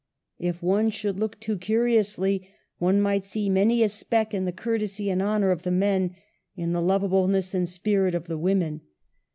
If 0.39 0.63
one 0.63 0.89
should 0.89 1.19
look 1.19 1.39
too 1.39 1.59
curiously, 1.59 2.49
one 2.79 2.99
might 3.01 3.23
see 3.23 3.51
many 3.51 3.83
a 3.83 3.87
speck 3.89 4.33
in 4.33 4.45
the 4.45 4.51
courtesy 4.51 5.11
and 5.11 5.21
honor 5.21 5.51
of 5.51 5.61
the 5.61 5.69
men, 5.69 6.15
in 6.55 6.73
the 6.73 6.81
lovableness 6.81 7.53
and 7.53 7.69
spirit 7.69 8.15
of 8.15 8.25
the 8.25 8.39
women. 8.39 8.81